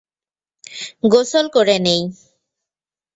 গোসল 1.11 1.45
করে 1.55 1.75
নিই। 1.79 2.01